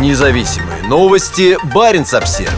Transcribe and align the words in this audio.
Независимые 0.00 0.82
новости. 0.88 1.56
Барин 1.72 2.02
обсерва 2.02 2.50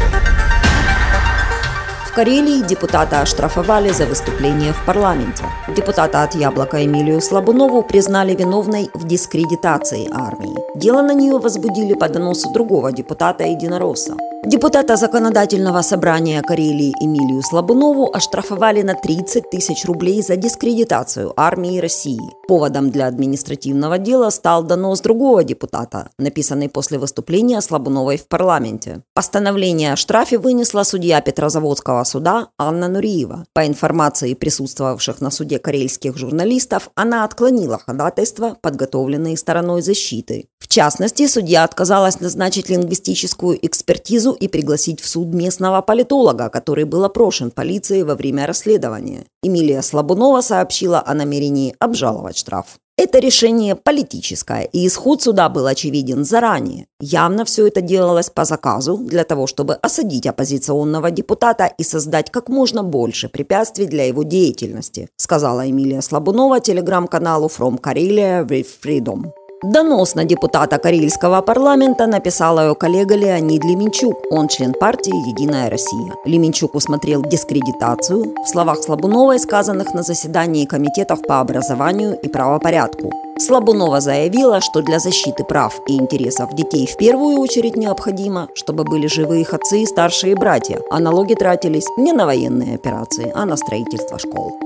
В 2.07 2.15
Карелии 2.15 2.63
депутата 2.63 3.21
оштрафовали 3.21 3.91
за 3.91 4.07
выступление 4.07 4.73
в 4.73 4.83
парламенте. 4.87 5.45
Депутата 5.69 6.23
от 6.23 6.35
«Яблока» 6.35 6.83
Эмилию 6.83 7.21
Слабунову 7.21 7.83
признали 7.83 8.35
виновной 8.35 8.89
в 8.95 9.07
дискредитации 9.07 10.09
армии. 10.11 10.57
Дело 10.77 11.03
на 11.03 11.13
нее 11.13 11.39
возбудили 11.39 11.93
по 11.93 12.09
доносу 12.09 12.51
другого 12.55 12.91
депутата 12.91 13.45
Единоросса. 13.45 14.15
Депутата 14.47 14.97
Законодательного 14.97 15.83
собрания 15.83 16.41
Карелии 16.41 16.95
Эмилию 17.01 17.43
Слабунову 17.43 18.15
оштрафовали 18.15 18.83
на 18.83 18.95
30 18.95 19.51
тысяч 19.51 19.85
рублей 19.85 20.23
за 20.23 20.37
дискредитацию 20.37 21.33
армии 21.37 21.81
России. 21.81 22.21
Поводом 22.47 22.93
для 22.93 23.09
административного 23.09 23.99
дела 23.99 24.31
стал 24.31 24.63
донос 24.63 25.01
другого 25.01 25.43
депутата, 25.43 26.11
написанный 26.17 26.69
после 26.69 27.01
выступления 27.01 27.61
Слабуновой 27.61 28.19
в 28.19 28.29
парламенте. 28.29 29.03
Постановление 29.15 29.95
о 29.95 29.97
штрафе 29.97 30.39
вынесла 30.39 30.85
судья 30.85 31.21
Петрозаводского 31.21 32.05
суда 32.05 32.47
Анна 32.57 32.87
Нуриева. 32.87 33.47
По 33.53 33.67
информации 33.67 34.35
присутствовавших 34.35 35.21
на 35.21 35.33
суде 35.33 35.59
карельских 35.59 36.17
журналистов, 36.17 36.91
она 36.95 37.25
отклонила 37.25 37.81
ходатайство, 37.85 38.57
подготовленные 38.63 39.37
стороной 39.37 39.83
защиты. 39.83 40.47
В 40.61 40.69
частности, 40.69 41.27
судья 41.27 41.65
отказалась 41.65 42.21
назначить 42.21 42.69
лингвистическую 42.69 43.59
экспертизу 43.67 44.36
и 44.37 44.49
пригласить 44.49 45.01
в 45.01 45.09
суд 45.09 45.35
местного 45.35 45.83
политолога, 45.83 46.49
который 46.49 46.85
был 46.85 47.05
опрошен 47.05 47.51
полицией 47.51 48.05
во 48.05 48.15
время 48.15 48.47
расследования. 48.47 49.25
Эмилия 49.43 49.83
Слабунова 49.83 50.41
сообщила 50.41 51.03
о 51.05 51.15
намерении 51.15 51.75
обжаловать 51.79 52.39
штраф. 52.39 52.79
Это 52.99 53.19
решение 53.19 53.77
политическое, 53.77 54.63
и 54.63 54.87
исход 54.87 55.21
суда 55.21 55.51
был 55.51 55.67
очевиден 55.67 56.25
заранее. 56.25 56.87
Явно 56.99 57.45
все 57.45 57.67
это 57.67 57.83
делалось 57.83 58.31
по 58.31 58.47
заказу 58.47 58.97
для 58.97 59.25
того, 59.25 59.47
чтобы 59.47 59.75
осадить 59.75 60.27
оппозиционного 60.27 61.11
депутата 61.11 61.71
и 61.77 61.83
создать 61.83 62.31
как 62.31 62.49
можно 62.49 62.83
больше 62.83 63.29
препятствий 63.29 63.85
для 63.85 64.07
его 64.07 64.23
деятельности, 64.23 65.11
сказала 65.19 65.69
Эмилия 65.69 66.01
Слабунова 66.01 66.61
телеграм-каналу 66.61 67.49
From 67.49 67.79
Karelia 67.79 68.47
with 68.47 68.67
Freedom. 68.83 69.27
Донос 69.63 70.15
на 70.15 70.25
депутата 70.25 70.79
Карельского 70.79 71.41
парламента 71.41 72.07
написала 72.07 72.69
ее 72.69 72.75
коллега 72.75 73.17
Леонид 73.17 73.65
Леменчук. 73.65 74.15
Он 74.31 74.49
член 74.49 74.75
партии 74.75 75.29
«Единая 75.29 75.71
Россия». 75.71 76.13
Леменчук 76.27 76.75
усмотрел 76.75 77.23
дискредитацию 77.23 78.35
в 78.45 78.49
словах 78.49 78.83
Слабуновой, 78.83 79.39
сказанных 79.39 79.95
на 79.95 80.03
заседании 80.03 80.67
комитетов 80.67 81.23
по 81.23 81.41
образованию 81.41 82.19
и 82.23 82.29
правопорядку. 82.29 83.11
Слабунова 83.39 84.01
заявила, 84.01 84.61
что 84.61 84.83
для 84.83 84.99
защиты 84.99 85.43
прав 85.45 85.81
и 85.89 85.95
интересов 85.95 86.55
детей 86.55 86.87
в 86.87 86.97
первую 86.99 87.39
очередь 87.39 87.77
необходимо, 87.77 88.49
чтобы 88.55 88.85
были 88.85 89.07
живы 89.07 89.41
их 89.41 89.55
отцы 89.55 89.81
и 89.81 89.87
старшие 89.87 90.37
братья, 90.37 90.81
а 90.91 91.01
налоги 91.01 91.33
тратились 91.33 91.87
не 91.97 92.13
на 92.13 92.27
военные 92.27 92.75
операции, 92.75 93.33
а 93.35 93.47
на 93.47 93.57
строительство 93.57 94.19
школ. 94.19 94.59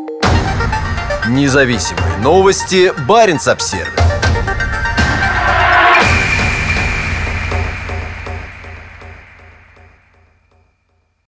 Независимые 1.28 2.18
новости. 2.22 2.92
Барин 3.06 3.38
обсервис 3.46 4.09